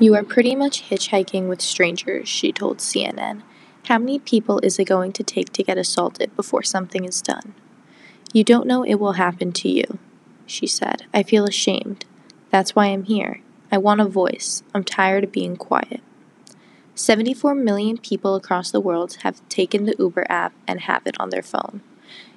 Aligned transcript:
You 0.00 0.14
are 0.14 0.22
pretty 0.22 0.54
much 0.54 0.88
hitchhiking 0.90 1.48
with 1.48 1.60
strangers, 1.60 2.28
she 2.28 2.52
told 2.52 2.78
CNN. 2.78 3.42
How 3.86 3.98
many 3.98 4.20
people 4.20 4.60
is 4.60 4.78
it 4.78 4.84
going 4.84 5.10
to 5.14 5.24
take 5.24 5.52
to 5.54 5.64
get 5.64 5.76
assaulted 5.76 6.36
before 6.36 6.62
something 6.62 7.04
is 7.04 7.20
done? 7.20 7.54
You 8.32 8.44
don't 8.44 8.68
know 8.68 8.84
it 8.84 9.00
will 9.00 9.14
happen 9.14 9.50
to 9.54 9.68
you, 9.68 9.98
she 10.46 10.68
said. 10.68 11.06
I 11.12 11.24
feel 11.24 11.46
ashamed. 11.46 12.04
That's 12.50 12.76
why 12.76 12.86
I'm 12.86 13.04
here. 13.04 13.40
I 13.72 13.78
want 13.78 14.00
a 14.00 14.04
voice. 14.04 14.62
I'm 14.72 14.84
tired 14.84 15.24
of 15.24 15.32
being 15.32 15.56
quiet. 15.56 16.00
74 16.94 17.56
million 17.56 17.98
people 17.98 18.36
across 18.36 18.70
the 18.70 18.80
world 18.80 19.16
have 19.22 19.46
taken 19.48 19.84
the 19.84 19.96
Uber 19.98 20.26
app 20.28 20.52
and 20.68 20.82
have 20.82 21.08
it 21.08 21.16
on 21.18 21.30
their 21.30 21.42
phone. 21.42 21.80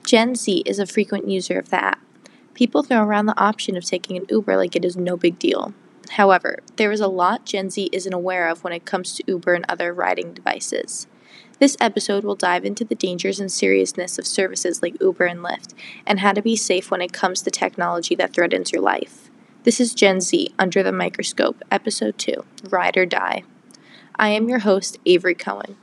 Gen 0.04 0.34
Z 0.34 0.64
is 0.66 0.80
a 0.80 0.88
frequent 0.88 1.28
user 1.28 1.60
of 1.60 1.70
the 1.70 1.84
app. 1.84 2.02
People 2.56 2.82
throw 2.82 3.04
around 3.04 3.28
the 3.28 3.40
option 3.40 3.78
of 3.78 3.86
taking 3.86 4.18
an 4.18 4.26
Uber 4.30 4.58
like 4.58 4.76
it 4.76 4.84
is 4.84 4.98
no 4.98 5.16
big 5.16 5.38
deal. 5.38 5.76
However, 6.16 6.60
there 6.76 6.92
is 6.92 7.00
a 7.00 7.08
lot 7.08 7.46
Gen 7.46 7.70
Z 7.70 7.90
isn't 7.94 8.14
aware 8.14 8.50
of 8.50 8.64
when 8.64 8.74
it 8.74 8.86
comes 8.86 9.14
to 9.16 9.24
Uber 9.28 9.54
and 9.54 9.66
other 9.70 9.94
riding 9.94 10.34
devices. 10.34 11.08
This 11.60 11.78
episode 11.80 12.26
will 12.26 12.36
dive 12.36 12.66
into 12.66 12.84
the 12.84 12.96
dangers 12.96 13.40
and 13.40 13.52
seriousness 13.52 14.20
of 14.20 14.28
services 14.28 14.82
like 14.82 15.00
Uber 15.00 15.26
and 15.26 15.40
Lyft 15.40 15.74
and 16.06 16.20
how 16.20 16.34
to 16.34 16.42
be 16.42 16.56
safe 16.56 16.92
when 16.92 17.02
it 17.02 17.14
comes 17.14 17.42
to 17.42 17.52
technology 17.52 18.14
that 18.16 18.34
threatens 18.34 18.74
your 18.74 18.82
life. 18.82 19.30
This 19.64 19.80
is 19.80 19.94
Gen 19.94 20.20
Z 20.20 20.54
Under 20.60 20.84
the 20.84 20.92
Microscope, 20.92 21.64
Episode 21.72 22.18
2 22.18 22.44
Ride 22.70 22.98
or 22.98 23.06
Die. 23.06 23.44
I 24.16 24.30
am 24.30 24.50
your 24.50 24.60
host, 24.60 24.98
Avery 25.06 25.36
Cohen. 25.36 25.78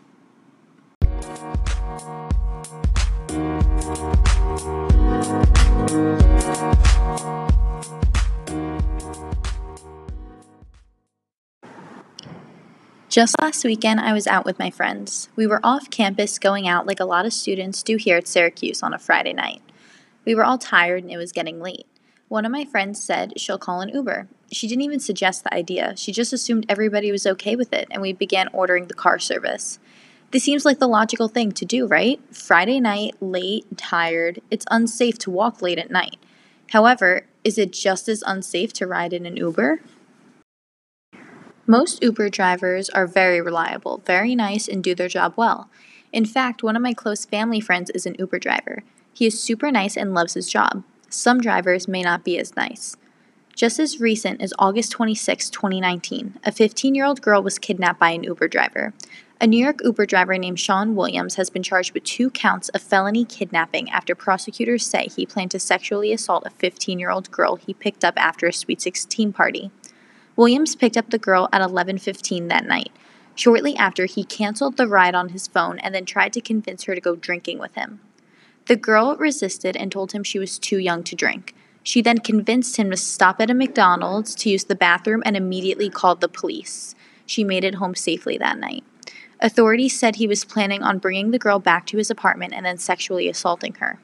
Just 13.08 13.40
last 13.40 13.64
weekend, 13.64 14.00
I 14.00 14.12
was 14.12 14.26
out 14.26 14.44
with 14.44 14.58
my 14.58 14.68
friends. 14.68 15.30
We 15.34 15.46
were 15.46 15.60
off 15.64 15.88
campus 15.88 16.38
going 16.38 16.68
out 16.68 16.86
like 16.86 17.00
a 17.00 17.06
lot 17.06 17.24
of 17.24 17.32
students 17.32 17.82
do 17.82 17.96
here 17.96 18.18
at 18.18 18.28
Syracuse 18.28 18.82
on 18.82 18.92
a 18.92 18.98
Friday 18.98 19.32
night. 19.32 19.62
We 20.26 20.34
were 20.34 20.44
all 20.44 20.58
tired 20.58 21.04
and 21.04 21.10
it 21.10 21.16
was 21.16 21.32
getting 21.32 21.58
late. 21.58 21.86
One 22.28 22.44
of 22.44 22.52
my 22.52 22.66
friends 22.66 23.02
said 23.02 23.40
she'll 23.40 23.56
call 23.56 23.80
an 23.80 23.88
Uber. 23.88 24.28
She 24.52 24.68
didn't 24.68 24.82
even 24.82 25.00
suggest 25.00 25.42
the 25.42 25.54
idea, 25.54 25.94
she 25.96 26.12
just 26.12 26.34
assumed 26.34 26.66
everybody 26.68 27.10
was 27.10 27.26
okay 27.26 27.56
with 27.56 27.72
it, 27.72 27.88
and 27.90 28.02
we 28.02 28.12
began 28.12 28.48
ordering 28.52 28.88
the 28.88 28.94
car 28.94 29.18
service. 29.18 29.78
This 30.30 30.44
seems 30.44 30.66
like 30.66 30.78
the 30.78 30.86
logical 30.86 31.28
thing 31.28 31.52
to 31.52 31.64
do, 31.64 31.86
right? 31.86 32.20
Friday 32.30 32.78
night, 32.78 33.14
late, 33.20 33.64
tired, 33.78 34.42
it's 34.50 34.66
unsafe 34.70 35.16
to 35.20 35.30
walk 35.30 35.62
late 35.62 35.78
at 35.78 35.90
night. 35.90 36.18
However, 36.72 37.24
is 37.42 37.56
it 37.56 37.72
just 37.72 38.06
as 38.06 38.22
unsafe 38.26 38.74
to 38.74 38.86
ride 38.86 39.14
in 39.14 39.24
an 39.24 39.38
Uber? 39.38 39.80
Most 41.70 42.02
Uber 42.02 42.30
drivers 42.30 42.88
are 42.88 43.06
very 43.06 43.42
reliable, 43.42 44.00
very 44.06 44.34
nice, 44.34 44.68
and 44.68 44.82
do 44.82 44.94
their 44.94 45.06
job 45.06 45.34
well. 45.36 45.68
In 46.14 46.24
fact, 46.24 46.62
one 46.62 46.76
of 46.76 46.80
my 46.80 46.94
close 46.94 47.26
family 47.26 47.60
friends 47.60 47.90
is 47.90 48.06
an 48.06 48.16
Uber 48.18 48.38
driver. 48.38 48.84
He 49.12 49.26
is 49.26 49.38
super 49.38 49.70
nice 49.70 49.94
and 49.94 50.14
loves 50.14 50.32
his 50.32 50.48
job. 50.48 50.82
Some 51.10 51.42
drivers 51.42 51.86
may 51.86 52.00
not 52.02 52.24
be 52.24 52.38
as 52.38 52.56
nice. 52.56 52.96
Just 53.54 53.78
as 53.78 54.00
recent 54.00 54.40
as 54.40 54.54
August 54.58 54.92
26, 54.92 55.50
2019, 55.50 56.40
a 56.42 56.52
15 56.52 56.94
year 56.94 57.04
old 57.04 57.20
girl 57.20 57.42
was 57.42 57.58
kidnapped 57.58 58.00
by 58.00 58.12
an 58.12 58.24
Uber 58.24 58.48
driver. 58.48 58.94
A 59.38 59.46
New 59.46 59.62
York 59.62 59.80
Uber 59.84 60.06
driver 60.06 60.38
named 60.38 60.58
Sean 60.58 60.96
Williams 60.96 61.34
has 61.34 61.50
been 61.50 61.62
charged 61.62 61.92
with 61.92 62.02
two 62.04 62.30
counts 62.30 62.70
of 62.70 62.80
felony 62.80 63.26
kidnapping 63.26 63.90
after 63.90 64.14
prosecutors 64.14 64.86
say 64.86 65.08
he 65.14 65.26
planned 65.26 65.50
to 65.50 65.60
sexually 65.60 66.14
assault 66.14 66.46
a 66.46 66.50
15 66.50 66.98
year 66.98 67.10
old 67.10 67.30
girl 67.30 67.56
he 67.56 67.74
picked 67.74 68.06
up 68.06 68.14
after 68.16 68.46
a 68.46 68.54
Sweet 68.54 68.80
16 68.80 69.34
party. 69.34 69.70
Williams 70.38 70.76
picked 70.76 70.96
up 70.96 71.10
the 71.10 71.18
girl 71.18 71.48
at 71.52 71.60
11:15 71.60 72.46
that 72.46 72.64
night. 72.64 72.92
Shortly 73.34 73.76
after, 73.76 74.06
he 74.06 74.22
canceled 74.22 74.76
the 74.76 74.86
ride 74.86 75.16
on 75.16 75.30
his 75.30 75.48
phone 75.48 75.80
and 75.80 75.92
then 75.92 76.04
tried 76.04 76.32
to 76.34 76.40
convince 76.40 76.84
her 76.84 76.94
to 76.94 77.00
go 77.00 77.16
drinking 77.16 77.58
with 77.58 77.74
him. 77.74 77.98
The 78.66 78.76
girl 78.76 79.16
resisted 79.16 79.76
and 79.76 79.90
told 79.90 80.12
him 80.12 80.22
she 80.22 80.38
was 80.38 80.60
too 80.60 80.78
young 80.78 81.02
to 81.02 81.16
drink. 81.16 81.56
She 81.82 82.00
then 82.00 82.18
convinced 82.18 82.76
him 82.76 82.88
to 82.92 82.96
stop 82.96 83.40
at 83.40 83.50
a 83.50 83.54
McDonald's 83.54 84.36
to 84.36 84.50
use 84.50 84.62
the 84.62 84.76
bathroom 84.76 85.24
and 85.26 85.36
immediately 85.36 85.90
called 85.90 86.20
the 86.20 86.28
police. 86.28 86.94
She 87.26 87.42
made 87.42 87.64
it 87.64 87.74
home 87.74 87.96
safely 87.96 88.38
that 88.38 88.58
night. 88.58 88.84
Authorities 89.40 89.98
said 89.98 90.16
he 90.16 90.28
was 90.28 90.44
planning 90.44 90.84
on 90.84 90.98
bringing 90.98 91.32
the 91.32 91.40
girl 91.40 91.58
back 91.58 91.84
to 91.86 91.98
his 91.98 92.12
apartment 92.12 92.52
and 92.54 92.64
then 92.64 92.78
sexually 92.78 93.28
assaulting 93.28 93.74
her. 93.80 93.98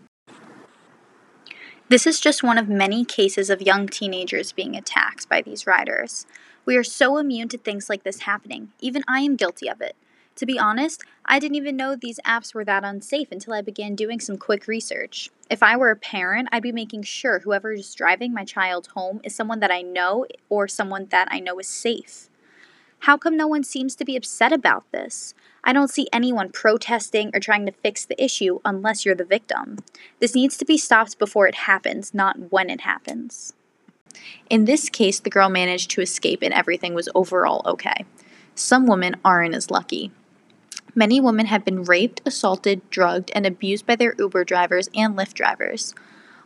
This 1.94 2.09
is 2.09 2.19
just 2.19 2.43
one 2.43 2.59
of 2.59 2.69
many 2.69 3.05
cases 3.05 3.50
of 3.50 3.62
young 3.62 3.87
teenagers 3.87 4.50
being 4.50 4.75
attacked 4.75 5.28
by 5.28 5.41
these 5.41 5.65
riders. 5.65 6.27
We 6.66 6.75
are 6.75 6.82
so 6.82 7.19
immune 7.19 7.47
to 7.50 7.56
things 7.56 7.88
like 7.88 8.03
this 8.03 8.22
happening. 8.22 8.72
Even 8.81 9.05
I 9.06 9.21
am 9.21 9.37
guilty 9.37 9.69
of 9.69 9.81
it. 9.81 9.94
To 10.34 10.44
be 10.44 10.59
honest, 10.59 11.05
I 11.25 11.38
didn't 11.38 11.55
even 11.55 11.77
know 11.77 11.94
these 11.94 12.19
apps 12.27 12.53
were 12.53 12.65
that 12.65 12.82
unsafe 12.82 13.31
until 13.31 13.55
I 13.55 13.62
began 13.62 13.94
doing 13.94 14.19
some 14.19 14.38
quick 14.38 14.66
research. 14.66 15.31
If 15.49 15.62
I 15.62 15.77
were 15.77 15.93
a 15.93 15.94
parent, 15.94 16.49
I'd 16.50 16.65
be 16.65 16.72
making 16.72 17.05
sure 17.05 17.38
whoever 17.38 17.71
is 17.72 17.94
driving 17.94 18.34
my 18.34 18.44
child 18.44 18.88
home 18.97 19.21
is 19.22 19.32
someone 19.32 19.61
that 19.61 19.71
I 19.71 19.82
know 19.82 20.26
or 20.49 20.66
someone 20.66 21.06
that 21.11 21.28
I 21.31 21.38
know 21.38 21.61
is 21.61 21.69
safe. 21.69 22.28
How 23.03 23.16
come 23.16 23.37
no 23.37 23.47
one 23.47 23.62
seems 23.62 23.94
to 23.94 24.05
be 24.05 24.16
upset 24.16 24.53
about 24.53 24.91
this? 24.91 25.32
I 25.65 25.73
don't 25.73 25.91
see 25.91 26.09
anyone 26.13 26.51
protesting 26.51 27.31
or 27.35 27.41
trying 27.41 27.65
to 27.67 27.73
fix 27.73 28.05
the 28.05 28.23
issue 28.23 28.61
unless 28.65 29.05
you're 29.05 29.15
the 29.15 29.25
victim. 29.25 29.79
This 30.21 30.35
needs 30.35 30.59
to 30.59 30.65
be 30.65 30.77
stopped 30.77 31.19
before 31.19 31.49
it 31.49 31.55
happens, 31.55 32.13
not 32.13 32.53
when 32.53 32.69
it 32.69 32.83
happens. 32.83 33.55
In 34.51 34.67
this 34.67 34.89
case, 34.91 35.19
the 35.19 35.31
girl 35.31 35.49
managed 35.49 35.91
to 35.93 36.03
escape 36.03 36.43
and 36.43 36.53
everything 36.53 36.95
was 36.95 37.09
overall 37.15 37.63
okay. 37.67 38.05
Some 38.55 38.87
women 38.87 39.17
aren't 39.25 39.55
as 39.55 39.71
lucky. 39.71 40.13
Many 40.95 41.21
women 41.21 41.47
have 41.47 41.65
been 41.65 41.83
raped, 41.83 42.21
assaulted, 42.25 42.89
drugged, 42.91 43.33
and 43.35 43.47
abused 43.47 43.87
by 43.87 43.97
their 43.97 44.15
Uber 44.19 44.45
drivers 44.45 44.89
and 44.95 45.17
Lyft 45.17 45.35
drivers. 45.35 45.93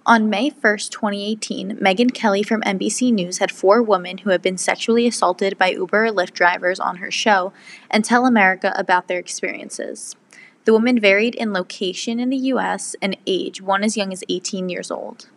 On 0.09 0.31
May 0.31 0.49
1, 0.49 0.79
2018, 0.89 1.77
Megyn 1.77 2.15
Kelly 2.15 2.43
from 2.43 2.63
NBC 2.63 3.13
News 3.13 3.41
had 3.41 3.53
four 3.53 3.83
women 3.83 4.17
who 4.17 4.31
had 4.31 4.41
been 4.41 4.57
sexually 4.57 5.07
assaulted 5.07 5.59
by 5.59 5.69
Uber 5.69 6.07
or 6.07 6.11
Lyft 6.11 6.33
drivers 6.33 6.81
on 6.81 6.97
her 6.97 7.11
show 7.11 7.53
and 7.91 8.03
tell 8.03 8.25
America 8.25 8.73
about 8.75 9.07
their 9.07 9.19
experiences. 9.19 10.17
The 10.65 10.73
women 10.73 10.99
varied 10.99 11.35
in 11.35 11.53
location 11.53 12.21
in 12.21 12.31
the 12.31 12.39
U.S. 12.55 12.97
and 13.03 13.19
age, 13.27 13.61
one 13.61 13.85
as 13.85 13.99
young 13.99 14.11
as 14.11 14.25
18 14.31 14.71
years 14.71 14.91
old. 14.91 15.29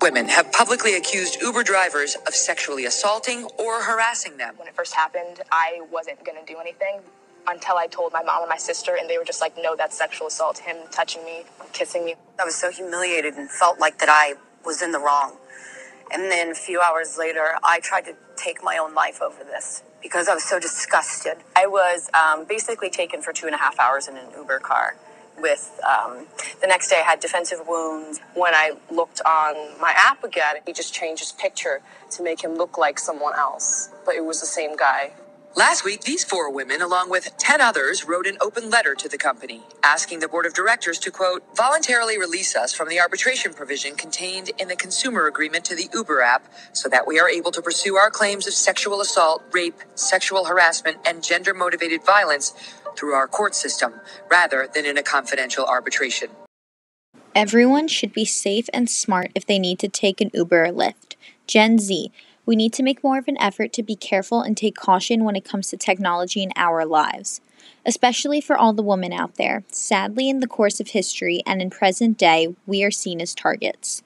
Women 0.00 0.30
have 0.30 0.50
publicly 0.50 0.96
accused 0.96 1.36
Uber 1.42 1.64
drivers 1.64 2.16
of 2.26 2.34
sexually 2.34 2.86
assaulting 2.86 3.44
or 3.58 3.82
harassing 3.82 4.38
them. 4.38 4.54
When 4.56 4.66
it 4.66 4.74
first 4.74 4.94
happened, 4.94 5.42
I 5.52 5.82
wasn't 5.92 6.24
going 6.24 6.42
to 6.42 6.50
do 6.50 6.58
anything 6.58 7.00
until 7.46 7.76
I 7.76 7.86
told 7.86 8.12
my 8.12 8.22
mom 8.22 8.42
and 8.42 8.48
my 8.48 8.56
sister, 8.56 8.96
and 8.98 9.08
they 9.08 9.18
were 9.18 9.24
just 9.24 9.40
like, 9.40 9.54
no, 9.56 9.76
that's 9.76 9.96
sexual 9.96 10.28
assault. 10.28 10.58
Him 10.58 10.76
touching 10.90 11.24
me, 11.24 11.44
kissing 11.72 12.04
me. 12.04 12.14
I 12.38 12.44
was 12.44 12.54
so 12.54 12.70
humiliated 12.70 13.34
and 13.34 13.50
felt 13.50 13.78
like 13.78 13.98
that 13.98 14.08
I 14.10 14.34
was 14.64 14.82
in 14.82 14.92
the 14.92 15.00
wrong. 15.00 15.36
And 16.12 16.30
then 16.30 16.50
a 16.50 16.54
few 16.54 16.80
hours 16.80 17.16
later, 17.18 17.56
I 17.62 17.80
tried 17.80 18.04
to 18.06 18.14
take 18.36 18.62
my 18.64 18.78
own 18.78 18.94
life 18.94 19.22
over 19.22 19.44
this 19.44 19.82
because 20.02 20.28
I 20.28 20.34
was 20.34 20.44
so 20.44 20.58
disgusted. 20.58 21.36
I 21.56 21.66
was 21.66 22.10
um, 22.14 22.44
basically 22.46 22.90
taken 22.90 23.22
for 23.22 23.32
two 23.32 23.46
and 23.46 23.54
a 23.54 23.58
half 23.58 23.78
hours 23.78 24.08
in 24.08 24.16
an 24.16 24.26
Uber 24.36 24.60
car. 24.60 24.96
With 25.38 25.80
um, 25.88 26.26
the 26.60 26.66
next 26.66 26.88
day, 26.88 26.96
I 26.96 27.10
had 27.10 27.20
defensive 27.20 27.60
wounds. 27.66 28.20
When 28.34 28.54
I 28.54 28.72
looked 28.90 29.22
on 29.26 29.80
my 29.80 29.94
app 29.96 30.24
again, 30.24 30.56
he 30.66 30.72
just 30.72 30.92
changed 30.92 31.22
his 31.22 31.32
picture 31.32 31.80
to 32.10 32.22
make 32.22 32.42
him 32.44 32.56
look 32.56 32.76
like 32.76 32.98
someone 32.98 33.34
else, 33.34 33.90
but 34.04 34.14
it 34.16 34.24
was 34.24 34.40
the 34.40 34.46
same 34.46 34.76
guy. 34.76 35.12
Last 35.56 35.84
week, 35.84 36.02
these 36.02 36.22
four 36.22 36.48
women, 36.48 36.80
along 36.80 37.10
with 37.10 37.36
10 37.36 37.60
others, 37.60 38.06
wrote 38.06 38.28
an 38.28 38.38
open 38.40 38.70
letter 38.70 38.94
to 38.94 39.08
the 39.08 39.18
company, 39.18 39.62
asking 39.82 40.20
the 40.20 40.28
board 40.28 40.46
of 40.46 40.54
directors 40.54 40.96
to, 41.00 41.10
quote, 41.10 41.42
voluntarily 41.56 42.16
release 42.18 42.54
us 42.54 42.72
from 42.72 42.88
the 42.88 43.00
arbitration 43.00 43.52
provision 43.52 43.96
contained 43.96 44.52
in 44.60 44.68
the 44.68 44.76
consumer 44.76 45.26
agreement 45.26 45.64
to 45.64 45.74
the 45.74 45.88
Uber 45.92 46.22
app 46.22 46.44
so 46.72 46.88
that 46.88 47.04
we 47.04 47.18
are 47.18 47.28
able 47.28 47.50
to 47.50 47.60
pursue 47.60 47.96
our 47.96 48.10
claims 48.10 48.46
of 48.46 48.54
sexual 48.54 49.00
assault, 49.00 49.42
rape, 49.50 49.74
sexual 49.96 50.44
harassment, 50.44 50.98
and 51.04 51.20
gender 51.20 51.52
motivated 51.52 52.04
violence 52.04 52.54
through 52.96 53.14
our 53.14 53.26
court 53.26 53.56
system 53.56 53.94
rather 54.30 54.68
than 54.72 54.86
in 54.86 54.96
a 54.96 55.02
confidential 55.02 55.64
arbitration. 55.64 56.30
Everyone 57.34 57.88
should 57.88 58.12
be 58.12 58.24
safe 58.24 58.68
and 58.72 58.88
smart 58.88 59.32
if 59.34 59.46
they 59.46 59.58
need 59.58 59.80
to 59.80 59.88
take 59.88 60.20
an 60.20 60.30
Uber 60.32 60.66
or 60.66 60.68
Lyft. 60.68 61.16
Gen 61.48 61.80
Z, 61.80 62.12
we 62.46 62.56
need 62.56 62.72
to 62.74 62.82
make 62.82 63.04
more 63.04 63.18
of 63.18 63.28
an 63.28 63.40
effort 63.40 63.72
to 63.74 63.82
be 63.82 63.96
careful 63.96 64.42
and 64.42 64.56
take 64.56 64.76
caution 64.76 65.24
when 65.24 65.36
it 65.36 65.44
comes 65.44 65.68
to 65.68 65.76
technology 65.76 66.42
in 66.42 66.52
our 66.56 66.84
lives, 66.84 67.40
especially 67.84 68.40
for 68.40 68.56
all 68.56 68.72
the 68.72 68.82
women 68.82 69.12
out 69.12 69.36
there. 69.36 69.64
Sadly, 69.68 70.28
in 70.28 70.40
the 70.40 70.46
course 70.46 70.80
of 70.80 70.88
history 70.88 71.42
and 71.46 71.60
in 71.60 71.70
present 71.70 72.18
day, 72.18 72.54
we 72.66 72.82
are 72.82 72.90
seen 72.90 73.20
as 73.20 73.34
targets. 73.34 74.02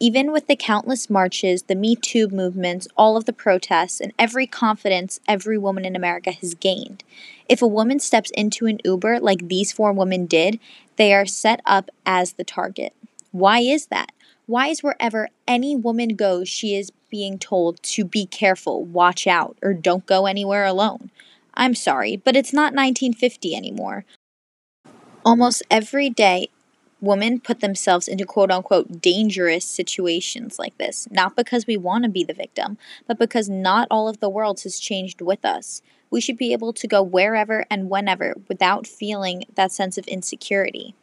Even 0.00 0.32
with 0.32 0.48
the 0.48 0.56
countless 0.56 1.08
marches, 1.08 1.62
the 1.62 1.76
Me 1.76 1.94
Too 1.94 2.28
movements, 2.28 2.88
all 2.96 3.16
of 3.16 3.26
the 3.26 3.32
protests, 3.32 4.00
and 4.00 4.12
every 4.18 4.46
confidence 4.46 5.20
every 5.28 5.56
woman 5.56 5.84
in 5.84 5.94
America 5.94 6.32
has 6.32 6.54
gained, 6.54 7.04
if 7.48 7.62
a 7.62 7.66
woman 7.66 8.00
steps 8.00 8.30
into 8.32 8.66
an 8.66 8.80
Uber 8.84 9.20
like 9.20 9.48
these 9.48 9.72
four 9.72 9.92
women 9.92 10.26
did, 10.26 10.58
they 10.96 11.14
are 11.14 11.26
set 11.26 11.60
up 11.64 11.90
as 12.04 12.32
the 12.32 12.44
target. 12.44 12.92
Why 13.30 13.60
is 13.60 13.86
that? 13.86 14.10
Why 14.46 14.68
is 14.68 14.82
wherever 14.82 15.28
any 15.48 15.74
woman 15.74 16.16
goes, 16.16 16.48
she 16.50 16.74
is 16.74 16.92
being 17.10 17.38
told 17.38 17.82
to 17.82 18.04
be 18.04 18.26
careful, 18.26 18.84
watch 18.84 19.26
out, 19.26 19.56
or 19.62 19.72
don't 19.72 20.04
go 20.04 20.26
anywhere 20.26 20.66
alone? 20.66 21.10
I'm 21.54 21.74
sorry, 21.74 22.16
but 22.16 22.36
it's 22.36 22.52
not 22.52 22.74
1950 22.74 23.54
anymore. 23.54 24.04
Almost 25.24 25.62
every 25.70 26.10
day, 26.10 26.48
women 27.00 27.40
put 27.40 27.60
themselves 27.60 28.06
into 28.06 28.26
quote 28.26 28.50
unquote 28.50 29.00
dangerous 29.00 29.64
situations 29.64 30.58
like 30.58 30.76
this, 30.76 31.08
not 31.10 31.36
because 31.36 31.66
we 31.66 31.78
want 31.78 32.04
to 32.04 32.10
be 32.10 32.24
the 32.24 32.34
victim, 32.34 32.76
but 33.06 33.18
because 33.18 33.48
not 33.48 33.88
all 33.90 34.08
of 34.08 34.20
the 34.20 34.28
world 34.28 34.60
has 34.62 34.78
changed 34.78 35.22
with 35.22 35.42
us. 35.44 35.80
We 36.10 36.20
should 36.20 36.36
be 36.36 36.52
able 36.52 36.74
to 36.74 36.86
go 36.86 37.02
wherever 37.02 37.64
and 37.70 37.88
whenever 37.88 38.34
without 38.48 38.86
feeling 38.86 39.44
that 39.54 39.72
sense 39.72 39.96
of 39.96 40.06
insecurity. 40.06 40.94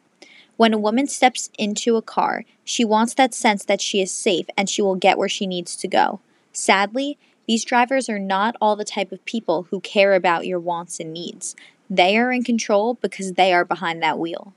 When 0.56 0.74
a 0.74 0.78
woman 0.78 1.06
steps 1.06 1.50
into 1.58 1.96
a 1.96 2.02
car, 2.02 2.44
she 2.64 2.84
wants 2.84 3.14
that 3.14 3.34
sense 3.34 3.64
that 3.64 3.80
she 3.80 4.00
is 4.00 4.12
safe 4.12 4.46
and 4.56 4.68
she 4.68 4.82
will 4.82 4.94
get 4.94 5.18
where 5.18 5.28
she 5.28 5.46
needs 5.46 5.76
to 5.76 5.88
go. 5.88 6.20
Sadly, 6.52 7.18
these 7.48 7.64
drivers 7.64 8.08
are 8.08 8.18
not 8.18 8.56
all 8.60 8.76
the 8.76 8.84
type 8.84 9.12
of 9.12 9.24
people 9.24 9.66
who 9.70 9.80
care 9.80 10.14
about 10.14 10.46
your 10.46 10.60
wants 10.60 11.00
and 11.00 11.12
needs. 11.12 11.56
They 11.90 12.16
are 12.16 12.30
in 12.32 12.44
control 12.44 12.94
because 12.94 13.32
they 13.32 13.52
are 13.52 13.64
behind 13.64 14.02
that 14.02 14.18
wheel. 14.18 14.54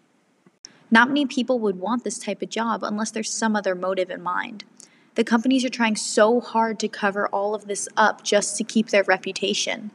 Not 0.92 1.10
many 1.10 1.26
people 1.26 1.60
would 1.60 1.80
want 1.80 2.04
this 2.04 2.20
type 2.20 2.42
of 2.42 2.50
job 2.50 2.84
unless 2.84 3.12
there's 3.12 3.32
some 3.32 3.56
other 3.56 3.76
motive 3.76 4.10
in 4.10 4.22
mind. 4.22 4.64
The 5.16 5.24
companies 5.24 5.64
are 5.64 5.70
trying 5.70 5.96
so 5.96 6.42
hard 6.42 6.78
to 6.80 6.90
cover 6.90 7.28
all 7.28 7.56
of 7.56 7.68
this 7.68 7.88
up 7.96 8.22
just 8.24 8.58
to 8.58 8.66
keep 8.66 8.90
their 8.90 9.04
reputation. 9.04 9.92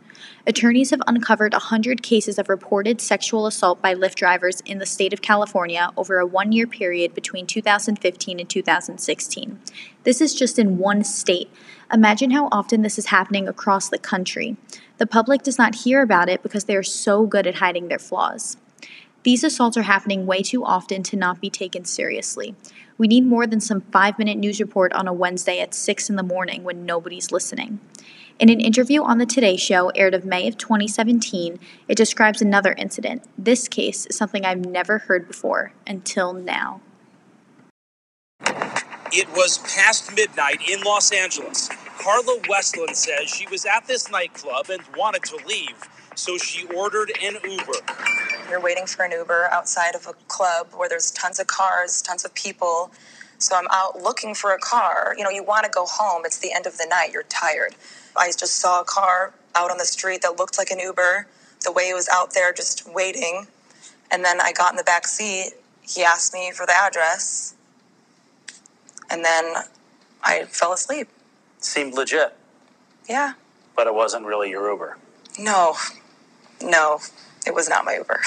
Attorneys 0.46 0.90
have 0.90 1.02
uncovered 1.06 1.52
100 1.52 2.02
cases 2.02 2.38
of 2.38 2.48
reported 2.48 3.02
sexual 3.02 3.46
assault 3.46 3.82
by 3.82 3.94
Lyft 3.94 4.14
drivers 4.14 4.62
in 4.62 4.78
the 4.78 4.86
state 4.86 5.12
of 5.12 5.20
California 5.20 5.90
over 5.94 6.18
a 6.18 6.26
one 6.26 6.52
year 6.52 6.66
period 6.66 7.14
between 7.14 7.46
2015 7.46 8.40
and 8.40 8.48
2016. 8.48 9.60
This 10.04 10.22
is 10.22 10.34
just 10.34 10.58
in 10.58 10.78
one 10.78 11.04
state. 11.04 11.50
Imagine 11.92 12.30
how 12.30 12.48
often 12.50 12.80
this 12.80 12.98
is 12.98 13.06
happening 13.06 13.46
across 13.46 13.90
the 13.90 13.98
country. 13.98 14.56
The 14.96 15.06
public 15.06 15.42
does 15.42 15.58
not 15.58 15.74
hear 15.74 16.00
about 16.00 16.30
it 16.30 16.42
because 16.42 16.64
they 16.64 16.76
are 16.76 16.82
so 16.82 17.26
good 17.26 17.46
at 17.46 17.56
hiding 17.56 17.88
their 17.88 17.98
flaws. 17.98 18.56
These 19.22 19.44
assaults 19.44 19.76
are 19.76 19.82
happening 19.82 20.26
way 20.26 20.42
too 20.42 20.64
often 20.64 21.02
to 21.04 21.16
not 21.16 21.40
be 21.40 21.50
taken 21.50 21.84
seriously. 21.84 22.54
We 22.96 23.06
need 23.06 23.26
more 23.26 23.46
than 23.46 23.60
some 23.60 23.82
five 23.82 24.18
minute 24.18 24.38
news 24.38 24.60
report 24.60 24.92
on 24.94 25.06
a 25.06 25.12
Wednesday 25.12 25.60
at 25.60 25.74
6 25.74 26.08
in 26.08 26.16
the 26.16 26.22
morning 26.22 26.64
when 26.64 26.86
nobody's 26.86 27.30
listening. 27.30 27.80
In 28.38 28.48
an 28.48 28.60
interview 28.60 29.02
on 29.02 29.18
The 29.18 29.26
Today 29.26 29.58
Show, 29.58 29.90
aired 29.90 30.14
of 30.14 30.24
May 30.24 30.48
of 30.48 30.56
2017, 30.56 31.58
it 31.88 31.94
describes 31.94 32.40
another 32.40 32.72
incident. 32.72 33.22
This 33.36 33.68
case 33.68 34.06
is 34.06 34.16
something 34.16 34.46
I've 34.46 34.64
never 34.64 34.98
heard 34.98 35.28
before 35.28 35.72
until 35.86 36.32
now. 36.32 36.80
It 39.12 39.28
was 39.30 39.58
past 39.58 40.14
midnight 40.14 40.60
in 40.66 40.80
Los 40.80 41.12
Angeles. 41.12 41.68
Carla 41.98 42.40
Westland 42.48 42.96
says 42.96 43.28
she 43.28 43.46
was 43.48 43.66
at 43.66 43.86
this 43.86 44.10
nightclub 44.10 44.70
and 44.70 44.82
wanted 44.96 45.24
to 45.24 45.36
leave, 45.46 45.76
so 46.14 46.38
she 46.38 46.66
ordered 46.68 47.12
an 47.22 47.36
Uber. 47.44 48.39
You're 48.50 48.60
waiting 48.60 48.86
for 48.86 49.04
an 49.04 49.12
Uber 49.12 49.48
outside 49.52 49.94
of 49.94 50.08
a 50.08 50.12
club 50.26 50.68
where 50.74 50.88
there's 50.88 51.12
tons 51.12 51.38
of 51.38 51.46
cars, 51.46 52.02
tons 52.02 52.24
of 52.24 52.34
people. 52.34 52.90
So 53.38 53.54
I'm 53.56 53.68
out 53.70 54.02
looking 54.02 54.34
for 54.34 54.52
a 54.52 54.58
car. 54.58 55.14
You 55.16 55.22
know, 55.22 55.30
you 55.30 55.44
want 55.44 55.64
to 55.64 55.70
go 55.70 55.86
home. 55.86 56.22
It's 56.24 56.38
the 56.38 56.52
end 56.52 56.66
of 56.66 56.76
the 56.76 56.86
night. 56.90 57.12
You're 57.12 57.22
tired. 57.24 57.76
I 58.16 58.26
just 58.36 58.56
saw 58.56 58.80
a 58.80 58.84
car 58.84 59.32
out 59.54 59.70
on 59.70 59.78
the 59.78 59.84
street 59.84 60.22
that 60.22 60.36
looked 60.36 60.58
like 60.58 60.70
an 60.72 60.80
Uber. 60.80 61.28
The 61.62 61.70
way 61.72 61.84
it 61.90 61.94
was 61.94 62.08
out 62.08 62.34
there 62.34 62.52
just 62.52 62.92
waiting. 62.92 63.46
And 64.10 64.24
then 64.24 64.40
I 64.40 64.52
got 64.52 64.72
in 64.72 64.76
the 64.76 64.84
back 64.84 65.06
seat. 65.06 65.52
He 65.82 66.02
asked 66.02 66.34
me 66.34 66.50
for 66.50 66.66
the 66.66 66.74
address. 66.74 67.54
And 69.08 69.24
then 69.24 69.54
I 70.24 70.44
fell 70.44 70.72
asleep. 70.72 71.08
Seemed 71.60 71.94
legit, 71.94 72.36
Yeah. 73.08 73.34
but 73.76 73.86
it 73.86 73.94
wasn't 73.94 74.26
really 74.26 74.50
your 74.50 74.70
Uber. 74.70 74.96
No. 75.38 75.76
No. 76.60 77.00
It 77.46 77.54
was 77.54 77.68
not 77.68 77.84
my 77.84 77.94
Uber. 77.94 78.20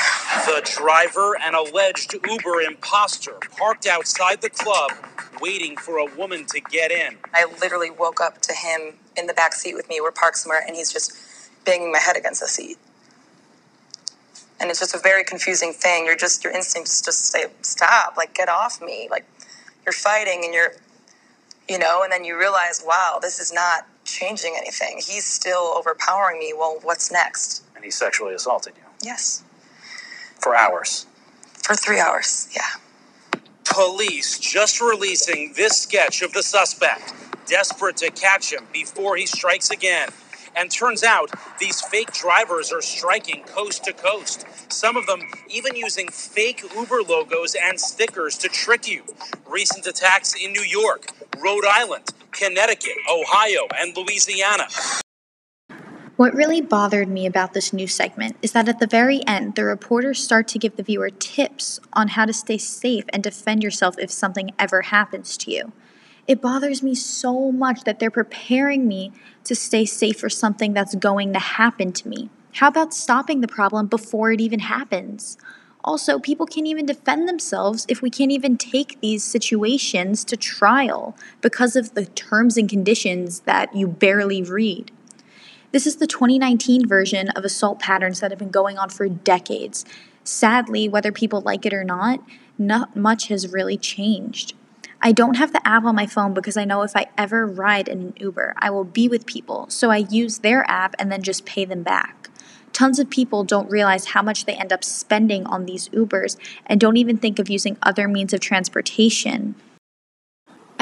The 0.46 0.62
driver, 0.78 1.38
an 1.40 1.54
alleged 1.54 2.14
Uber 2.14 2.62
imposter, 2.62 3.34
parked 3.58 3.86
outside 3.86 4.42
the 4.42 4.50
club 4.50 4.92
waiting 5.40 5.78
for 5.78 5.98
a 5.98 6.06
woman 6.06 6.46
to 6.48 6.60
get 6.60 6.92
in. 6.92 7.18
I 7.34 7.46
literally 7.62 7.92
woke 7.92 8.20
up 8.20 8.42
to 8.42 8.54
him 8.54 8.96
in 9.16 9.28
the 9.28 9.34
back 9.34 9.54
seat 9.54 9.76
with 9.76 9.88
me. 9.88 10.02
We're 10.02 10.12
parked 10.12 10.38
somewhere, 10.38 10.64
and 10.66 10.76
he's 10.76 10.92
just 10.92 11.14
banging 11.66 11.92
my 11.92 12.00
head 12.00 12.18
against 12.18 12.42
the 12.42 12.48
seat. 12.48 12.78
And 14.60 14.70
it's 14.70 14.80
just 14.80 14.96
a 14.96 15.00
very 15.00 15.24
confusing 15.24 15.74
thing. 15.74 16.06
You're 16.06 16.16
just 16.16 16.44
your 16.44 16.54
instinct 16.54 16.90
is 16.90 17.02
just 17.02 17.26
say, 17.26 17.46
"Stop! 17.62 18.16
Like, 18.18 18.34
get 18.34 18.50
off 18.50 18.82
me!" 18.82 19.08
Like, 19.12 19.26
you're 19.86 19.94
fighting, 19.94 20.42
and 20.46 20.54
you're, 20.54 20.74
you 21.68 21.78
know, 21.78 22.04
and 22.04 22.12
then 22.12 22.24
you 22.24 22.38
realize, 22.40 22.84
wow, 22.86 23.20
this 23.22 23.40
is 23.40 23.52
not 23.54 23.88
changing 24.06 24.56
anything. 24.58 24.98
He's 24.98 25.26
still 25.26 25.74
overpowering 25.78 26.40
me. 26.40 26.54
Well, 26.58 26.80
what's 26.82 27.12
next? 27.12 27.64
And 27.76 27.84
he 27.84 27.92
sexually 27.92 28.34
assaulted 28.34 28.74
you 28.78 28.83
Yes, 29.04 29.44
for 30.42 30.56
hours. 30.56 31.08
for 31.64 31.76
three 31.76 32.00
hours. 32.00 32.50
Yeah. 32.56 32.62
Police 33.66 34.40
just 34.40 34.82
releasing 34.82 35.54
this 35.56 35.82
sketch 35.84 36.22
of 36.22 36.34
the 36.34 36.44
suspect, 36.44 37.14
desperate 37.48 37.98
to 37.98 38.12
catch 38.12 38.54
him 38.54 38.68
before 38.74 39.18
he 39.18 39.26
strikes 39.28 39.72
again. 39.72 40.10
And 40.56 40.72
turns 40.72 41.04
out 41.04 41.32
these 41.60 41.82
fake 41.82 42.14
drivers 42.14 42.72
are 42.74 42.82
striking 42.82 43.44
coast 43.46 43.86
to 43.86 43.94
coast. 43.94 44.46
Some 44.72 44.98
of 44.98 45.08
them 45.08 45.22
even 45.50 45.76
using 45.76 46.10
fake 46.10 46.64
Uber 46.76 47.04
logos 47.04 47.56
and 47.56 47.80
stickers 47.80 48.38
to 48.40 48.50
trick 48.50 48.88
you. 48.88 49.04
Recent 49.48 49.88
attacks 49.88 50.36
in 50.36 50.54
New 50.54 50.64
York, 50.64 51.08
Rhode 51.40 51.66
Island, 51.66 52.06
Connecticut, 52.32 52.98
Ohio, 53.12 53.68
and 53.80 53.98
Louisiana. 53.98 54.68
What 56.16 56.36
really 56.36 56.62
bothered 56.62 57.08
me 57.08 57.26
about 57.26 57.54
this 57.54 57.74
new 57.74 57.88
segment 57.88 58.36
is 58.44 58.52
that 58.52 58.70
at 58.70 58.78
the 58.78 58.86
very 58.86 59.26
end, 59.26 59.56
the 59.56 59.64
reporters 59.64 60.24
start 60.24 60.48
to 60.50 60.60
give 60.60 60.76
the 60.76 60.84
viewer 60.84 61.10
tips 61.10 61.80
on 61.92 62.10
how 62.10 62.26
to 62.26 62.34
stay 62.34 62.60
safe 62.60 63.06
and 63.10 63.24
defend 63.24 63.64
yourself 63.64 63.96
if 63.98 64.12
something 64.12 64.52
ever 64.60 64.84
happens 64.84 65.36
to 65.38 65.50
you. 65.50 65.72
It 66.28 66.40
bothers 66.40 66.84
me 66.84 66.94
so 66.94 67.52
much 67.52 67.84
that 67.86 67.98
they're 67.98 68.12
preparing 68.12 68.88
me 68.88 69.12
to 69.46 69.56
stay 69.56 69.86
safe 69.86 70.20
for 70.20 70.30
something 70.30 70.72
that's 70.72 70.94
going 70.94 71.34
to 71.34 71.40
happen 71.40 71.92
to 71.94 72.08
me. 72.08 72.30
How 72.54 72.68
about 72.68 72.94
stopping 72.94 73.42
the 73.42 73.48
problem 73.48 73.88
before 73.88 74.32
it 74.32 74.40
even 74.40 74.60
happens? 74.60 75.36
Also, 75.84 76.20
people 76.20 76.46
can't 76.46 76.68
even 76.68 76.86
defend 76.86 77.28
themselves 77.28 77.88
if 77.90 78.04
we 78.04 78.12
can't 78.12 78.32
even 78.32 78.56
take 78.56 79.02
these 79.02 79.24
situations 79.24 80.24
to 80.26 80.38
trial 80.38 81.18
because 81.42 81.76
of 81.76 81.96
the 81.96 82.06
terms 82.06 82.56
and 82.56 82.70
conditions 82.70 83.40
that 83.42 83.76
you 83.76 83.88
barely 83.88 84.44
read. 84.44 84.92
This 85.74 85.88
is 85.88 85.96
the 85.96 86.06
2019 86.06 86.88
version 86.88 87.30
of 87.30 87.44
assault 87.44 87.80
patterns 87.80 88.20
that 88.20 88.30
have 88.30 88.38
been 88.38 88.52
going 88.52 88.78
on 88.78 88.92
for 88.92 89.10
decades. 89.10 89.86
Sadly, 90.24 90.88
whether 90.88 91.12
people 91.12 91.42
like 91.42 91.66
it 91.66 91.74
or 91.74 91.84
not, 91.84 92.20
not 92.60 92.96
much 92.96 93.30
has 93.30 93.52
really 93.52 93.76
changed. 93.76 94.54
I 95.02 95.12
don't 95.12 95.38
have 95.38 95.52
the 95.52 95.68
app 95.68 95.84
on 95.84 95.96
my 95.96 96.06
phone 96.06 96.36
because 96.36 96.58
I 96.58 96.64
know 96.64 96.84
if 96.84 96.96
I 96.96 97.08
ever 97.18 97.48
ride 97.48 97.88
in 97.88 98.02
an 98.02 98.14
Uber, 98.20 98.54
I 98.60 98.70
will 98.70 98.84
be 98.84 99.10
with 99.10 99.26
people, 99.26 99.66
so 99.68 99.90
I 99.90 100.06
use 100.12 100.38
their 100.38 100.64
app 100.70 100.94
and 101.00 101.12
then 101.12 101.24
just 101.24 101.44
pay 101.44 101.66
them 101.66 101.82
back. 101.82 102.30
Tons 102.72 103.00
of 103.00 103.10
people 103.10 103.44
don't 103.44 103.72
realize 103.72 104.10
how 104.10 104.22
much 104.22 104.46
they 104.46 104.54
end 104.54 104.72
up 104.72 104.84
spending 104.84 105.44
on 105.48 105.66
these 105.66 105.90
Ubers 105.90 106.38
and 106.68 106.80
don't 106.80 106.98
even 106.98 107.18
think 107.18 107.40
of 107.40 107.50
using 107.50 107.78
other 107.82 108.08
means 108.08 108.32
of 108.32 108.42
transportation 108.42 109.56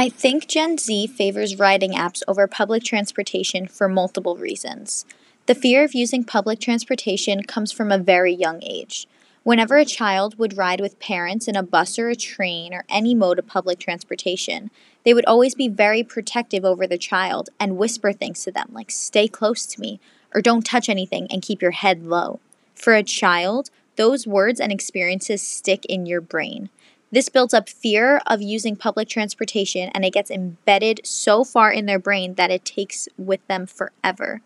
I 0.02 0.10
think 0.10 0.48
Gen 0.48 0.80
Z 0.80 1.06
favors 1.16 1.60
riding 1.60 1.92
apps 1.92 2.24
over 2.28 2.48
public 2.48 2.84
transportation 2.84 3.68
for 3.68 3.88
multiple 3.88 4.36
reasons. 4.36 5.06
The 5.46 5.54
fear 5.54 5.84
of 5.84 5.94
using 5.94 6.24
public 6.24 6.60
transportation 6.60 7.44
comes 7.44 7.72
from 7.72 7.92
a 7.92 8.00
very 8.00 8.34
young 8.34 8.64
age. 8.64 9.08
Whenever 9.44 9.78
a 9.78 9.86
child 9.86 10.40
would 10.40 10.58
ride 10.58 10.82
with 10.82 11.00
parents 11.00 11.48
in 11.48 11.56
a 11.56 11.62
bus 11.62 12.00
or 12.00 12.10
a 12.10 12.16
train 12.16 12.74
or 12.74 12.84
any 12.90 13.14
mode 13.14 13.38
of 13.38 13.46
public 13.46 13.78
transportation, 13.78 14.72
they 15.06 15.14
would 15.14 15.26
always 15.26 15.54
be 15.54 15.68
very 15.68 16.02
protective 16.02 16.66
over 16.66 16.88
the 16.88 16.98
child 16.98 17.52
and 17.60 17.78
whisper 17.78 18.12
things 18.12 18.44
to 18.44 18.52
them 18.52 18.70
like, 18.74 18.90
stay 18.90 19.28
close 19.28 19.68
to 19.68 19.80
me, 19.80 20.00
or 20.34 20.42
don't 20.42 20.66
touch 20.66 20.90
anything 20.90 21.28
and 21.30 21.44
keep 21.44 21.62
your 21.62 21.78
head 21.78 22.02
low. 22.02 22.40
For 22.74 22.96
a 22.96 23.04
child, 23.04 23.70
those 23.98 24.26
words 24.26 24.60
and 24.60 24.72
experiences 24.72 25.44
stick 25.44 25.86
in 25.86 26.08
your 26.08 26.22
brain. 26.22 26.72
This 27.14 27.28
builds 27.28 27.54
up 27.54 27.68
fear 27.68 28.22
of 28.26 28.42
using 28.42 28.78
public 28.78 29.10
transportation 29.10 29.90
and 29.94 30.06
it 30.06 30.14
gets 30.14 30.32
embedded 30.32 31.02
so 31.04 31.44
far 31.44 31.70
in 31.70 31.86
their 31.86 32.00
brain 32.00 32.36
that 32.36 32.52
it 32.52 32.64
takes 32.64 33.10
with 33.18 33.46
them 33.48 33.68
forever. 33.68 34.42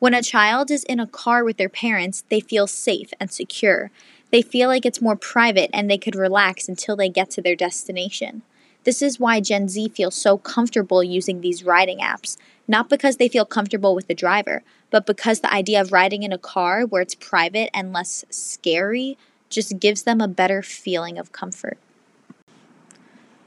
When 0.00 0.12
a 0.12 0.22
child 0.22 0.72
is 0.72 0.82
in 0.82 0.98
a 0.98 1.06
car 1.06 1.44
with 1.44 1.56
their 1.56 1.68
parents, 1.68 2.24
they 2.28 2.40
feel 2.40 2.66
safe 2.66 3.10
and 3.20 3.30
secure. 3.30 3.92
They 4.32 4.42
feel 4.42 4.68
like 4.68 4.84
it's 4.84 5.00
more 5.00 5.14
private 5.14 5.70
and 5.72 5.88
they 5.88 5.98
could 5.98 6.16
relax 6.16 6.68
until 6.68 6.96
they 6.96 7.08
get 7.08 7.30
to 7.30 7.42
their 7.42 7.54
destination. 7.54 8.42
This 8.82 9.02
is 9.02 9.20
why 9.20 9.40
Gen 9.40 9.68
Z 9.68 9.90
feels 9.90 10.16
so 10.16 10.36
comfortable 10.36 11.04
using 11.04 11.40
these 11.40 11.62
riding 11.62 11.98
apps, 11.98 12.36
not 12.66 12.88
because 12.88 13.18
they 13.18 13.28
feel 13.28 13.44
comfortable 13.44 13.94
with 13.94 14.08
the 14.08 14.14
driver, 14.14 14.64
but 14.90 15.06
because 15.06 15.40
the 15.40 15.52
idea 15.52 15.80
of 15.80 15.92
riding 15.92 16.24
in 16.24 16.32
a 16.32 16.38
car 16.38 16.86
where 16.86 17.02
it's 17.02 17.14
private 17.14 17.70
and 17.72 17.92
less 17.92 18.24
scary 18.30 19.16
just 19.48 19.78
gives 19.78 20.02
them 20.02 20.20
a 20.20 20.26
better 20.26 20.60
feeling 20.60 21.16
of 21.16 21.30
comfort. 21.30 21.78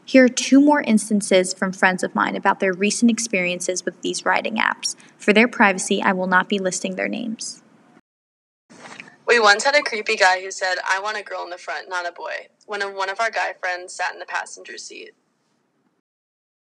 Here 0.05 0.25
are 0.25 0.29
two 0.29 0.59
more 0.59 0.81
instances 0.81 1.53
from 1.53 1.71
friends 1.71 2.03
of 2.03 2.13
mine 2.13 2.35
about 2.35 2.59
their 2.59 2.73
recent 2.73 3.09
experiences 3.09 3.85
with 3.85 4.01
these 4.01 4.25
riding 4.25 4.57
apps. 4.57 4.95
For 5.17 5.31
their 5.31 5.47
privacy, 5.47 6.01
I 6.01 6.11
will 6.11 6.27
not 6.27 6.49
be 6.49 6.59
listing 6.59 6.95
their 6.95 7.07
names. 7.07 7.63
We 9.25 9.39
once 9.39 9.63
had 9.63 9.75
a 9.75 9.81
creepy 9.81 10.17
guy 10.17 10.41
who 10.41 10.51
said, 10.51 10.75
I 10.87 10.99
want 10.99 11.17
a 11.17 11.23
girl 11.23 11.43
in 11.43 11.49
the 11.49 11.57
front, 11.57 11.87
not 11.87 12.07
a 12.07 12.11
boy, 12.11 12.47
when 12.65 12.81
one 12.95 13.09
of 13.09 13.21
our 13.21 13.31
guy 13.31 13.53
friends 13.53 13.93
sat 13.93 14.13
in 14.13 14.19
the 14.19 14.25
passenger 14.25 14.77
seat. 14.77 15.11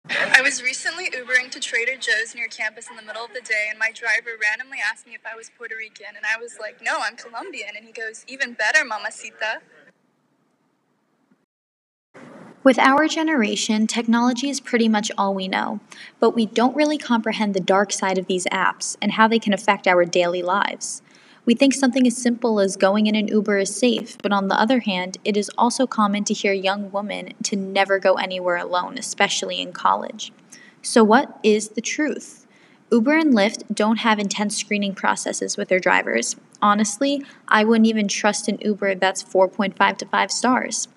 I 0.10 0.42
was 0.42 0.64
recently 0.64 1.10
Ubering 1.12 1.52
to 1.52 1.60
Trader 1.60 1.96
Joe's 1.96 2.34
near 2.34 2.48
campus 2.48 2.90
in 2.90 2.96
the 2.96 3.04
middle 3.04 3.24
of 3.24 3.34
the 3.34 3.42
day, 3.42 3.68
and 3.70 3.78
my 3.78 3.92
driver 3.92 4.32
randomly 4.42 4.80
asked 4.84 5.06
me 5.06 5.14
if 5.14 5.22
I 5.26 5.36
was 5.36 5.52
Puerto 5.56 5.76
Rican, 5.78 6.16
and 6.18 6.26
I 6.26 6.40
was 6.42 6.58
like, 6.60 6.82
no, 6.82 6.98
I'm 7.00 7.16
Colombian. 7.16 7.76
And 7.78 7.86
he 7.86 7.92
goes, 7.92 8.26
even 8.28 8.54
better, 8.54 8.84
mamacita. 8.84 9.62
With 12.62 12.78
our 12.78 13.08
generation, 13.08 13.88
technology 13.88 14.50
is 14.50 14.60
pretty 14.60 14.90
much 14.90 15.14
all 15.18 15.34
we 15.34 15.48
know, 15.48 15.80
but 16.20 16.36
we 16.36 16.46
don't 16.46 16.76
really 16.76 16.98
comprehend 16.98 17.54
the 17.54 17.62
dark 17.62 17.94
side 17.94 18.18
of 18.18 18.28
these 18.28 18.46
apps 18.48 18.98
and 19.02 19.14
how 19.14 19.30
they 19.30 19.40
can 19.40 19.54
affect 19.54 19.88
our 19.88 20.04
daily 20.04 20.42
lives. 20.42 21.02
We 21.46 21.56
think 21.56 21.74
something 21.74 22.06
as 22.06 22.18
simple 22.18 22.60
as 22.60 22.76
going 22.76 23.08
in 23.08 23.16
an 23.16 23.30
Uber 23.30 23.60
is 23.60 23.74
safe, 23.74 24.18
but 24.22 24.34
on 24.34 24.50
the 24.50 24.60
other 24.60 24.82
hand, 24.82 25.20
it 25.24 25.38
is 25.38 25.50
also 25.58 25.88
common 25.88 26.26
to 26.26 26.34
hear 26.34 26.52
young 26.52 26.92
women 26.92 27.32
to 27.44 27.56
never 27.56 27.98
go 27.98 28.16
anywhere 28.16 28.58
alone, 28.58 28.98
especially 28.98 29.62
in 29.62 29.72
college. 29.72 30.34
So, 30.82 31.02
what 31.02 31.40
is 31.42 31.70
the 31.70 31.82
truth? 31.82 32.46
Uber 32.92 33.16
and 33.16 33.34
Lyft 33.34 33.74
don't 33.74 34.00
have 34.00 34.20
intense 34.20 34.58
screening 34.58 34.96
processes 34.96 35.56
with 35.56 35.70
their 35.70 35.80
drivers. 35.80 36.36
Honestly, 36.62 37.24
I 37.48 37.64
wouldn't 37.64 37.88
even 37.88 38.10
trust 38.10 38.50
an 38.50 38.58
Uber 38.60 38.96
that's 38.96 39.24
4.5 39.24 39.98
to 39.98 40.06
5 40.06 40.32
stars. 40.32 40.90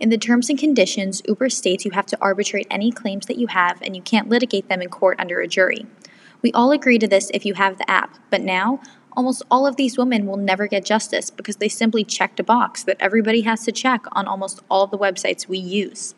In 0.00 0.08
the 0.08 0.16
terms 0.16 0.48
and 0.48 0.58
conditions, 0.58 1.20
Uber 1.28 1.50
states 1.50 1.84
you 1.84 1.90
have 1.90 2.06
to 2.06 2.18
arbitrate 2.22 2.66
any 2.70 2.90
claims 2.90 3.26
that 3.26 3.36
you 3.36 3.48
have 3.48 3.82
and 3.82 3.94
you 3.94 4.00
can't 4.00 4.30
litigate 4.30 4.66
them 4.70 4.80
in 4.80 4.88
court 4.88 5.20
under 5.20 5.40
a 5.40 5.46
jury. 5.46 5.84
We 6.40 6.50
all 6.52 6.72
agree 6.72 6.98
to 6.98 7.06
this 7.06 7.30
if 7.34 7.44
you 7.44 7.52
have 7.54 7.76
the 7.76 7.88
app, 7.88 8.16
but 8.30 8.40
now 8.40 8.80
almost 9.12 9.42
all 9.50 9.66
of 9.66 9.76
these 9.76 9.98
women 9.98 10.24
will 10.24 10.38
never 10.38 10.66
get 10.66 10.86
justice 10.86 11.30
because 11.30 11.56
they 11.56 11.68
simply 11.68 12.02
checked 12.02 12.40
a 12.40 12.44
box 12.44 12.82
that 12.84 12.96
everybody 12.98 13.42
has 13.42 13.62
to 13.64 13.72
check 13.72 14.06
on 14.12 14.26
almost 14.26 14.62
all 14.70 14.86
the 14.86 14.96
websites 14.96 15.46
we 15.46 15.58
use. 15.58 16.14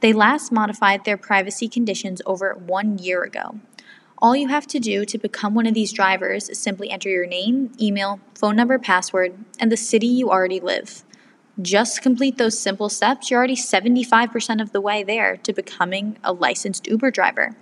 They 0.00 0.14
last 0.14 0.50
modified 0.50 1.04
their 1.04 1.18
privacy 1.18 1.68
conditions 1.68 2.22
over 2.24 2.54
one 2.54 2.96
year 2.96 3.22
ago. 3.22 3.60
All 4.18 4.34
you 4.34 4.48
have 4.48 4.66
to 4.68 4.78
do 4.78 5.04
to 5.04 5.18
become 5.18 5.54
one 5.54 5.66
of 5.66 5.74
these 5.74 5.92
drivers 5.92 6.48
is 6.48 6.58
simply 6.58 6.88
enter 6.88 7.10
your 7.10 7.26
name, 7.26 7.72
email, 7.78 8.20
phone 8.34 8.56
number, 8.56 8.78
password, 8.78 9.34
and 9.58 9.70
the 9.70 9.76
city 9.76 10.06
you 10.06 10.30
already 10.30 10.60
live. 10.60 11.04
Just 11.60 12.00
complete 12.00 12.38
those 12.38 12.58
simple 12.58 12.88
steps, 12.88 13.30
you're 13.30 13.38
already 13.38 13.56
75% 13.56 14.62
of 14.62 14.72
the 14.72 14.80
way 14.80 15.02
there 15.02 15.36
to 15.38 15.52
becoming 15.52 16.16
a 16.24 16.32
licensed 16.32 16.86
Uber 16.86 17.10
driver. 17.10 17.54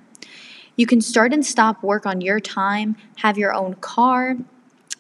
You 0.77 0.87
can 0.87 1.01
start 1.01 1.33
and 1.33 1.45
stop 1.45 1.83
work 1.83 2.07
on 2.07 2.21
your 2.21 2.39
time, 2.39 2.97
have 3.17 3.37
your 3.37 3.53
own 3.53 3.75
car, 3.75 4.37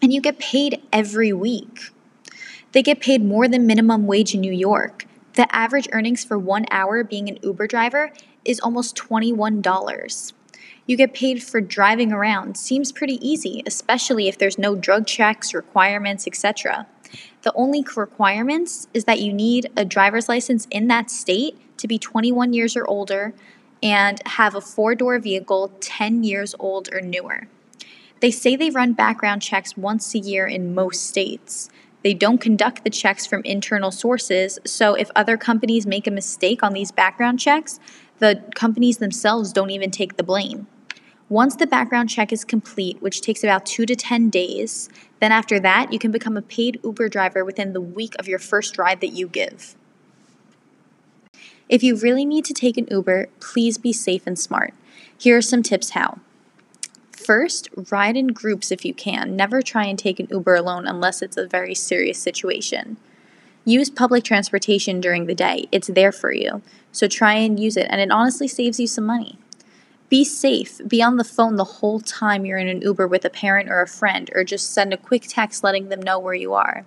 and 0.02 0.12
you 0.12 0.20
get 0.20 0.40
paid 0.40 0.82
every 0.92 1.32
week. 1.32 1.90
They 2.72 2.82
get 2.82 3.00
paid 3.00 3.24
more 3.24 3.46
than 3.46 3.66
minimum 3.66 4.06
wage 4.06 4.34
in 4.34 4.40
New 4.40 4.52
York. 4.52 5.06
The 5.34 5.54
average 5.54 5.88
earnings 5.92 6.24
for 6.24 6.38
one 6.38 6.66
hour 6.72 7.04
being 7.04 7.28
an 7.28 7.38
Uber 7.42 7.68
driver 7.68 8.12
is 8.44 8.58
almost 8.58 8.96
$21. 8.96 10.32
You 10.86 10.96
get 10.96 11.14
paid 11.14 11.42
for 11.42 11.60
driving 11.60 12.12
around. 12.12 12.56
Seems 12.56 12.90
pretty 12.90 13.24
easy, 13.26 13.62
especially 13.64 14.26
if 14.26 14.36
there's 14.36 14.58
no 14.58 14.74
drug 14.74 15.06
checks, 15.06 15.54
requirements, 15.54 16.26
etc. 16.26 16.88
The 17.42 17.52
only 17.54 17.84
requirements 17.96 18.88
is 18.94 19.04
that 19.04 19.20
you 19.20 19.32
need 19.32 19.70
a 19.76 19.84
driver's 19.84 20.28
license 20.28 20.66
in 20.70 20.88
that 20.88 21.10
state 21.10 21.56
to 21.78 21.88
be 21.88 21.98
21 21.98 22.52
years 22.52 22.76
or 22.76 22.86
older 22.86 23.34
and 23.82 24.20
have 24.26 24.54
a 24.54 24.60
four 24.60 24.94
door 24.94 25.18
vehicle 25.18 25.72
10 25.80 26.24
years 26.24 26.54
old 26.58 26.88
or 26.92 27.00
newer. 27.00 27.48
They 28.20 28.30
say 28.30 28.54
they 28.54 28.70
run 28.70 28.92
background 28.92 29.40
checks 29.40 29.76
once 29.76 30.14
a 30.14 30.18
year 30.18 30.46
in 30.46 30.74
most 30.74 31.06
states. 31.06 31.70
They 32.02 32.14
don't 32.14 32.40
conduct 32.40 32.84
the 32.84 32.90
checks 32.90 33.26
from 33.26 33.42
internal 33.44 33.90
sources, 33.90 34.58
so 34.64 34.94
if 34.94 35.10
other 35.14 35.36
companies 35.36 35.86
make 35.86 36.06
a 36.06 36.10
mistake 36.10 36.62
on 36.62 36.72
these 36.72 36.92
background 36.92 37.40
checks, 37.40 37.78
the 38.18 38.42
companies 38.54 38.98
themselves 38.98 39.52
don't 39.52 39.70
even 39.70 39.90
take 39.90 40.16
the 40.16 40.22
blame. 40.22 40.66
Once 41.30 41.54
the 41.54 41.66
background 41.66 42.10
check 42.10 42.32
is 42.32 42.44
complete, 42.44 43.00
which 43.00 43.20
takes 43.20 43.44
about 43.44 43.64
two 43.64 43.86
to 43.86 43.94
10 43.94 44.30
days, 44.30 44.88
then 45.20 45.30
after 45.30 45.60
that, 45.60 45.92
you 45.92 45.98
can 45.98 46.10
become 46.10 46.36
a 46.36 46.42
paid 46.42 46.80
Uber 46.82 47.08
driver 47.08 47.44
within 47.44 47.72
the 47.72 47.80
week 47.80 48.16
of 48.18 48.26
your 48.26 48.40
first 48.40 48.76
ride 48.76 49.00
that 49.00 49.12
you 49.12 49.28
give. 49.28 49.76
If 51.68 51.84
you 51.84 51.94
really 51.94 52.24
need 52.24 52.44
to 52.46 52.52
take 52.52 52.76
an 52.76 52.88
Uber, 52.90 53.28
please 53.38 53.78
be 53.78 53.92
safe 53.92 54.26
and 54.26 54.36
smart. 54.36 54.74
Here 55.16 55.36
are 55.36 55.42
some 55.42 55.62
tips 55.62 55.90
how. 55.90 56.18
First, 57.12 57.68
ride 57.92 58.16
in 58.16 58.28
groups 58.28 58.72
if 58.72 58.84
you 58.84 58.92
can. 58.92 59.36
Never 59.36 59.62
try 59.62 59.84
and 59.84 59.96
take 59.96 60.18
an 60.18 60.26
Uber 60.32 60.56
alone 60.56 60.84
unless 60.84 61.22
it's 61.22 61.36
a 61.36 61.46
very 61.46 61.76
serious 61.76 62.18
situation. 62.18 62.96
Use 63.64 63.88
public 63.88 64.24
transportation 64.24 65.00
during 65.00 65.26
the 65.26 65.36
day, 65.36 65.68
it's 65.70 65.86
there 65.86 66.10
for 66.10 66.32
you. 66.32 66.60
So 66.90 67.06
try 67.06 67.34
and 67.34 67.60
use 67.60 67.76
it, 67.76 67.86
and 67.88 68.00
it 68.00 68.10
honestly 68.10 68.48
saves 68.48 68.80
you 68.80 68.88
some 68.88 69.06
money. 69.06 69.38
Be 70.10 70.24
safe. 70.24 70.80
Be 70.88 71.00
on 71.00 71.18
the 71.18 71.24
phone 71.24 71.54
the 71.54 71.64
whole 71.64 72.00
time 72.00 72.44
you're 72.44 72.58
in 72.58 72.66
an 72.66 72.82
Uber 72.82 73.06
with 73.06 73.24
a 73.24 73.30
parent 73.30 73.70
or 73.70 73.80
a 73.80 73.86
friend, 73.86 74.28
or 74.34 74.42
just 74.42 74.72
send 74.72 74.92
a 74.92 74.98
quick 74.98 75.22
text 75.28 75.62
letting 75.62 75.88
them 75.88 76.02
know 76.02 76.18
where 76.18 76.34
you 76.34 76.52
are. 76.52 76.84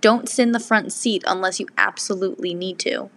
Don't 0.00 0.26
sit 0.26 0.44
in 0.44 0.52
the 0.52 0.58
front 0.58 0.90
seat 0.90 1.22
unless 1.26 1.60
you 1.60 1.68
absolutely 1.76 2.54
need 2.54 2.78
to. 2.80 3.10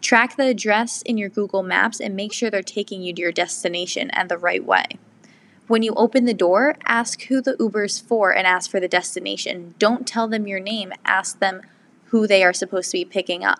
Track 0.00 0.36
the 0.36 0.46
address 0.46 1.02
in 1.02 1.18
your 1.18 1.28
Google 1.28 1.64
Maps 1.64 1.98
and 1.98 2.14
make 2.14 2.32
sure 2.32 2.50
they're 2.50 2.62
taking 2.62 3.02
you 3.02 3.12
to 3.14 3.20
your 3.20 3.32
destination 3.32 4.10
and 4.10 4.28
the 4.28 4.38
right 4.38 4.64
way. 4.64 4.84
When 5.66 5.82
you 5.82 5.92
open 5.94 6.24
the 6.24 6.32
door, 6.32 6.76
ask 6.86 7.22
who 7.22 7.40
the 7.40 7.56
Uber 7.58 7.84
is 7.84 7.98
for 7.98 8.30
and 8.30 8.46
ask 8.46 8.70
for 8.70 8.78
the 8.78 8.86
destination. 8.86 9.74
Don't 9.80 10.06
tell 10.06 10.28
them 10.28 10.46
your 10.46 10.60
name, 10.60 10.92
ask 11.04 11.40
them 11.40 11.62
who 12.06 12.28
they 12.28 12.44
are 12.44 12.52
supposed 12.52 12.92
to 12.92 12.98
be 12.98 13.04
picking 13.04 13.44
up. 13.44 13.58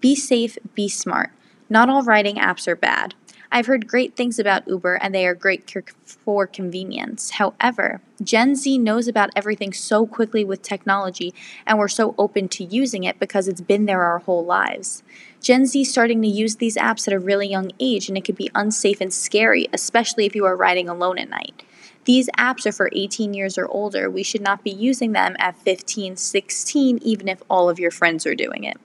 Be 0.00 0.14
safe, 0.14 0.56
be 0.74 0.88
smart. 0.88 1.30
Not 1.68 1.90
all 1.90 2.02
riding 2.02 2.36
apps 2.36 2.66
are 2.68 2.76
bad. 2.76 3.14
I've 3.54 3.66
heard 3.66 3.86
great 3.86 4.16
things 4.16 4.38
about 4.38 4.66
Uber 4.66 4.94
and 4.94 5.14
they 5.14 5.26
are 5.26 5.34
great 5.34 5.70
for 6.06 6.46
convenience. 6.46 7.32
However, 7.32 8.00
Gen 8.22 8.56
Z 8.56 8.78
knows 8.78 9.06
about 9.06 9.28
everything 9.36 9.74
so 9.74 10.06
quickly 10.06 10.42
with 10.42 10.62
technology 10.62 11.34
and 11.66 11.78
we're 11.78 11.88
so 11.88 12.14
open 12.16 12.48
to 12.48 12.64
using 12.64 13.04
it 13.04 13.20
because 13.20 13.48
it's 13.48 13.60
been 13.60 13.84
there 13.84 14.04
our 14.04 14.20
whole 14.20 14.42
lives. 14.42 15.02
Gen 15.42 15.66
Z 15.66 15.84
starting 15.84 16.22
to 16.22 16.28
use 16.28 16.56
these 16.56 16.78
apps 16.78 17.06
at 17.06 17.12
a 17.12 17.18
really 17.18 17.46
young 17.46 17.72
age 17.78 18.08
and 18.08 18.16
it 18.16 18.24
could 18.24 18.36
be 18.36 18.50
unsafe 18.54 19.02
and 19.02 19.12
scary, 19.12 19.68
especially 19.74 20.24
if 20.24 20.34
you 20.34 20.46
are 20.46 20.56
riding 20.56 20.88
alone 20.88 21.18
at 21.18 21.28
night. 21.28 21.62
These 22.06 22.30
apps 22.38 22.64
are 22.64 22.72
for 22.72 22.88
18 22.94 23.34
years 23.34 23.58
or 23.58 23.68
older. 23.68 24.08
We 24.08 24.22
should 24.22 24.40
not 24.40 24.64
be 24.64 24.70
using 24.70 25.12
them 25.12 25.36
at 25.38 25.56
15, 25.56 26.16
16, 26.16 27.00
even 27.02 27.28
if 27.28 27.42
all 27.50 27.68
of 27.68 27.78
your 27.78 27.90
friends 27.90 28.24
are 28.24 28.34
doing 28.34 28.64
it. 28.64 28.78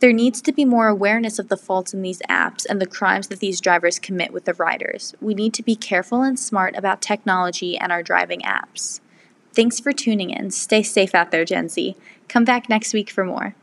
There 0.00 0.12
needs 0.12 0.42
to 0.42 0.52
be 0.52 0.64
more 0.64 0.88
awareness 0.88 1.38
of 1.38 1.48
the 1.48 1.56
faults 1.56 1.94
in 1.94 2.02
these 2.02 2.20
apps 2.28 2.66
and 2.68 2.80
the 2.80 2.86
crimes 2.86 3.28
that 3.28 3.40
these 3.40 3.60
drivers 3.60 3.98
commit 3.98 4.32
with 4.32 4.44
the 4.44 4.54
riders. 4.54 5.14
We 5.20 5.34
need 5.34 5.54
to 5.54 5.62
be 5.62 5.74
careful 5.74 6.22
and 6.22 6.38
smart 6.38 6.76
about 6.76 7.00
technology 7.00 7.78
and 7.78 7.90
our 7.90 8.02
driving 8.02 8.40
apps. 8.40 9.00
Thanks 9.54 9.80
for 9.80 9.92
tuning 9.92 10.30
in. 10.30 10.50
Stay 10.50 10.82
safe 10.82 11.14
out 11.14 11.30
there, 11.30 11.44
Gen 11.44 11.68
Z. 11.68 11.96
Come 12.28 12.44
back 12.44 12.68
next 12.68 12.92
week 12.92 13.10
for 13.10 13.24
more. 13.24 13.54